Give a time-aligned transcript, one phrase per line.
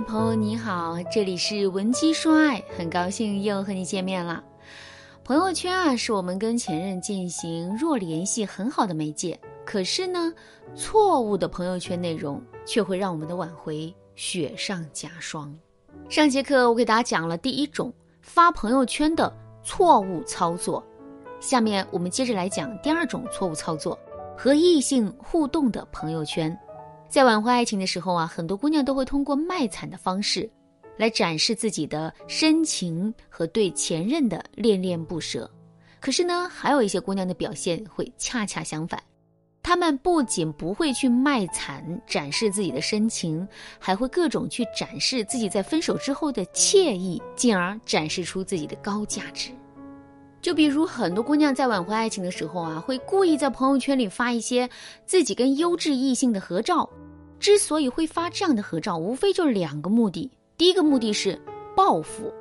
[0.00, 4.42] 朋友你好，这里是文姬说爱，很高兴又和你见面了。
[5.22, 9.38] 朋友圈啊，是我们跟前任进行弱联系很好的媒介。
[9.64, 10.32] 可是呢，
[10.74, 15.54] 错误的朋友圈内容却会让我们的挽回雪上加霜。
[16.08, 19.32] 上节课我给大家讲了第一种发朋友圈的
[19.62, 20.82] 错误操作，
[21.38, 23.96] 下面我们接着来讲第二种错误操作：
[24.36, 26.58] 和异性互动的朋友圈。
[27.12, 30.48] 在挽回爱情的时候啊，很多姑娘都会通过卖惨的方式，
[30.96, 35.48] 来展示自己的深情和对前任的恋恋不舍。
[36.00, 38.98] 可是呢，还有一些姑娘的表现会恰恰相反，
[39.62, 43.46] 她们不仅不会去卖惨展示自己的深情，
[43.78, 49.50] 还会各种去展示自己在分手之后的惬意，进而展示出自己的高价值。
[50.40, 54.66] 就比如很多姑娘在挽回爱情的时候啊，会故意在朋友圈里发一些
[55.04, 56.88] 自己跟优质异性的合照。
[57.42, 60.30] 之所以会发这样的合照，无非就两个目的。
[60.56, 61.36] 第一个目的是
[61.74, 62.32] 报复，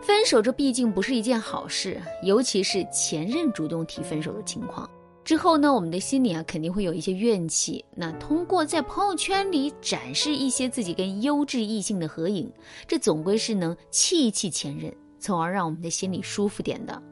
[0.00, 4.88] 分手这毕竟不是一件好事，尤其是前任主动提分手的情况。
[5.24, 7.84] 之后呢，我们的心里啊肯定会有一些怨气。
[7.96, 12.48] 那通过在朋友圈里展示一些自己跟优质异性的合影，
[12.86, 17.02] 这总归是能气一气前任，从而让我们的心里舒服点的。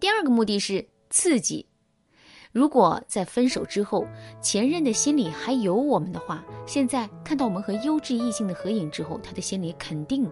[0.00, 1.66] 第二个目的是刺激。
[2.54, 4.06] 如果在分手之后，
[4.40, 10.24] 前任的心里还有我们的话，现在看到我们和优质异性的合影之后，他的心里肯定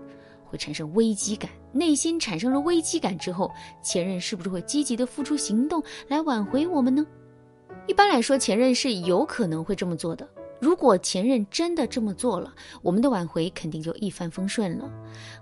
[0.44, 1.50] 会产生危机感。
[1.72, 3.50] 内心产生了危机感之后，
[3.82, 7.04] 前任是不是会积极的付出行动来挽回我们呢？
[7.88, 10.24] 一般来说，前任是有可能会这么做的。
[10.62, 14.88] 如果前任真的这么做了，我们的挽回肯定就一帆风顺了。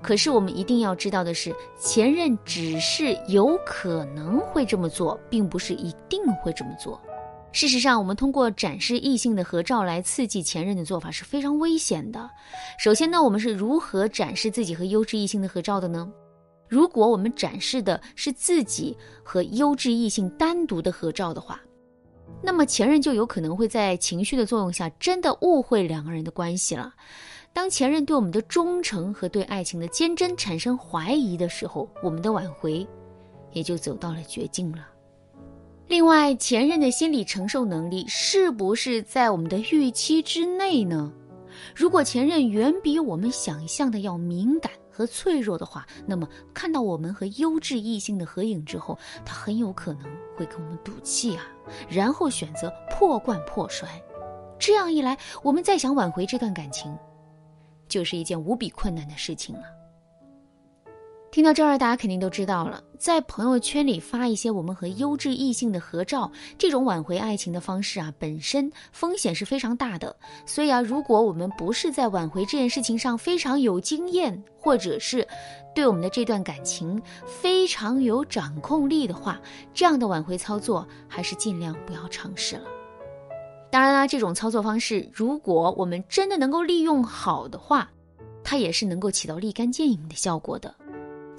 [0.00, 6.98] 可是我们一定要知道的是，前任只是有可能会这么做，并不是一定会这么做。
[7.52, 12.30] 事实上，我们通过展示异性的合照来刺激前任的做法是非常危险的。
[12.78, 16.10] 首先呢，我们是如何展示自己和优质异性的合照的呢？
[16.66, 21.60] 如果我们展示的是自己和优质异性单独的合照的话。
[22.42, 26.92] 那么前任就有可能会在情绪的作用下，真的误会两个人的关系了。
[27.52, 32.86] 当前任对我们的忠诚和对爱情的坚贞产生怀疑的时候，我们的挽回
[33.52, 34.86] 也就走到了绝境了。
[35.86, 41.12] 另外，前任的心理承受能力是不是在我们的预期之内呢？
[41.74, 44.72] 如果前任远比我们想象的要敏感。
[44.92, 50.02] 和脆弱的话，那么看到我们和优质异性的合影之后，他很有可能
[50.40, 51.44] 会跟我们赌气啊，
[51.86, 53.86] 然后选择破罐破摔。
[54.58, 56.96] 这样一来，我们再想挽回这段感情，
[57.88, 59.64] 就是一件无比困难的事情了。
[61.32, 70.14] 听到这儿，大家肯定都知道了，在朋友圈里发一些我们和优质异性的合照，这种挽回爱情的方式啊，本身风险是非常大的。
[70.44, 75.24] 所以啊，如果我们不是在挽回这件事情上非常有经验，或者是
[75.72, 79.40] 对我们的这段感情非常有掌控力的话，
[79.72, 82.64] 这样的挽回操作还是尽量不要尝试了。
[83.70, 87.88] 当然啦，这种操作方式，如果我们真的能够利用好的话，
[88.42, 90.74] 它也是能够起到立竿见影的效果的。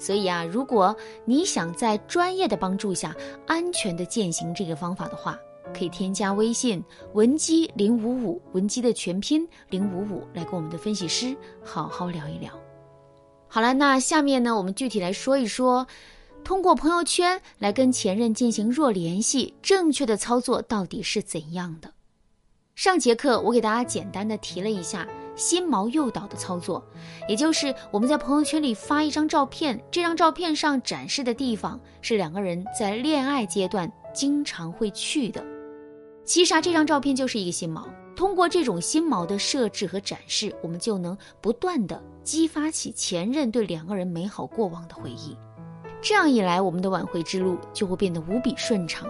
[0.02, 3.14] 所以啊，如果你想在专业的帮助下
[3.46, 5.38] 安全的践行这个方法的话，
[5.72, 6.82] 可以添加微信
[7.12, 12.52] 文姬零五五，文姬的全拼零五五，来跟我们的分析师好好聊一聊。
[13.46, 15.86] 好了，那下面呢，我们具体来说一说，
[16.42, 21.92] 通过朋友圈来跟前任进行弱联系，正确的操作到底是怎样的？
[22.74, 25.06] 上节课我给大家简单的提了一下。
[25.34, 26.84] 心锚诱导的操作，
[27.28, 35.44] 也就是我们在朋友圈里发一张照片，这张照片上展示的地方是两个人在恋爱阶段经常会去的。
[36.24, 37.84] 其实啊，这张照片就是一个心锚。
[38.14, 45.36] 通过这种心锚的设置和展示，我们就能不断的激发起前任对两个人美好过往的回忆。
[46.00, 49.08] 这样一来，我们的挽回之路就会变得无比顺畅。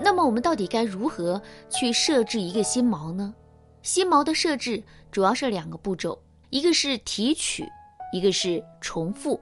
[0.00, 1.40] 那么，我们到底该如何
[1.70, 3.32] 去设置一个心锚呢？
[3.82, 6.18] 心锚的设置主要是两个步骤，
[6.50, 7.68] 一个是提取，
[8.12, 9.40] 一个是重复。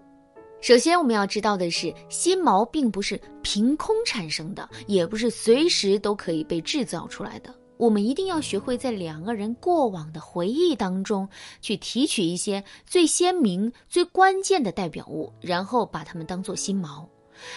[0.63, 7.55] 首先，我们要知道的是，心锚并不是凭空产生的，也不是随时都可以被制造出来的。
[7.77, 11.27] 我们一定要学会在两个人过往的回忆当中
[11.63, 17.07] 去提取一些最鲜明、最关键的代表物，然后把它们当做心锚。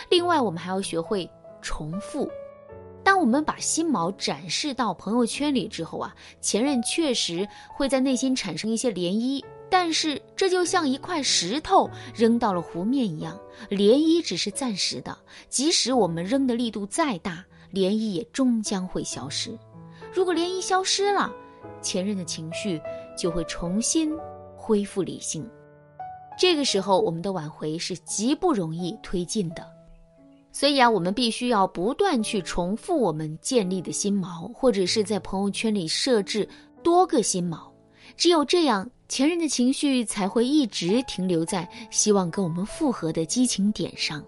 [0.10, 1.30] 另外，我们还要学会
[1.62, 2.30] 重复。
[3.24, 13.40] 我们把心锚展示到朋友圈里之后啊，前任确实会在内心产生一些涟漪，但是这就像一块石头扔到了湖面一样，
[13.70, 15.18] 涟漪只是暂时的，
[15.48, 19.58] 即使我们扔的力度再大，涟漪也终将会消失。
[20.12, 21.31] 如果涟漪消失了，
[21.81, 22.81] 前任的情绪
[23.18, 24.14] 就会重新
[24.58, 25.50] 恢复理性。
[26.38, 29.73] 这个时候，我们的挽回是极不容易推进的。
[30.56, 36.48] 所以啊，我们必须要不断去重复我们建立的新锚，或者是在朋友圈里设置
[36.84, 37.58] 多个新锚。
[38.16, 44.24] 只有这样，前任的情绪才会一直停留在希望跟我们复合的激情点上。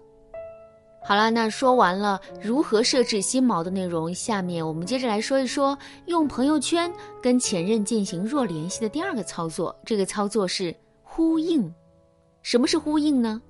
[1.04, 9.74] 好了，那说完了如何设置新锚的内容，下面我们接着来说一说用朋友圈跟前任进行弱联系的第二个操作。
[9.84, 10.74] 这个操作是
[11.04, 11.72] 呼应。
[12.42, 13.40] 什么是呼应呢？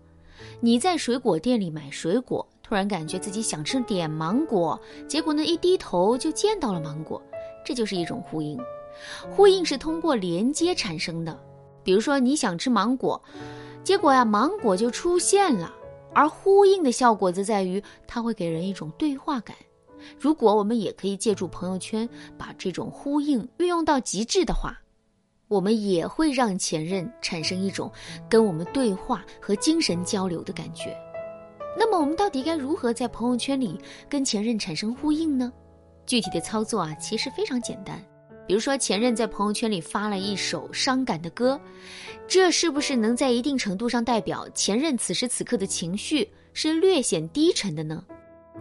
[0.60, 2.46] 你在水果店里买水果。
[2.66, 7.22] 突然感觉自己想吃点芒果，结果呢一低头就见到了芒果，
[7.64, 8.58] 这就是一种呼应。
[9.30, 11.38] 呼应是通过连接产生的，
[11.84, 13.22] 比如说你想吃芒果，
[13.84, 15.72] 结果呀芒果就出现了。
[16.12, 19.54] 而呼应的效果则在于它会给人一种对话感。
[20.18, 22.08] 如果我们也可以借助朋友圈
[22.38, 24.76] 把这种呼应运用到极致的话，
[25.46, 27.92] 我们也会让前任产生一种
[28.28, 30.96] 跟我们对话和精神交流的感觉。
[31.76, 33.78] 那么我们到底该如何在朋友圈里
[34.08, 35.52] 跟前任产生呼应呢？
[36.06, 38.02] 具体的操作啊，其实非常简单。
[38.46, 41.60] 比如说，前任在朋友圈里发了一首伤感的歌，
[42.28, 48.04] 这是不是能在一定程度上代表前任此时此刻的情绪是略显低沉的呢？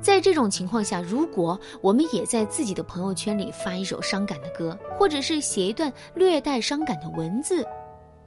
[0.02, 7.66] 在这种情况下，如果我们也在自己的朋友圈里发一首伤感的歌，或者是写一段略带伤感的文字，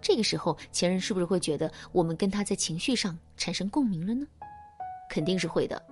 [0.01, 4.25] 这个时候前任是不是会觉得我们跟他在情绪上产生共鸣了呢？
[5.09, 5.83] 肯定是会的，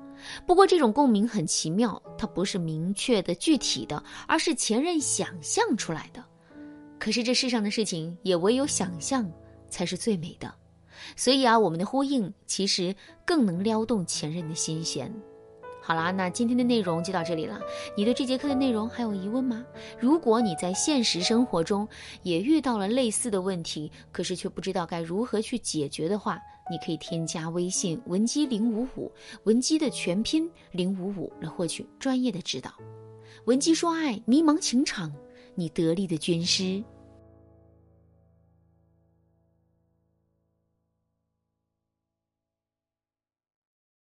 [0.46, 6.24] 不过这种共鸣很奇妙，它不是明确的、具体的，而是前任想象出来的。
[6.98, 9.30] 可是这世上的事情也唯有想象
[9.68, 10.52] 才是最美的，
[11.14, 15.12] 所以啊，我们的呼应其实更能撩动前任的心弦。
[15.82, 17.60] 好啦，那今天的内容就到这里了。
[17.96, 19.64] 你对这节课的内容还有疑问吗？
[20.00, 21.86] 如果你在现实生活中
[22.22, 26.40] 也遇到了类似的问题，可是却不知道该如何去解决的话，
[26.70, 29.10] 你可以添加微信文姬零五五，
[29.44, 32.72] 文姬的全拼零五五来获取专业的指导。
[33.44, 35.12] 文姬说爱，迷茫情场，
[35.54, 36.82] 你得力的军师。